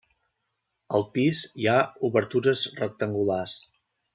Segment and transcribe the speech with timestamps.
[0.99, 1.77] Al pis hi ha
[2.09, 3.61] obertures rectangulars.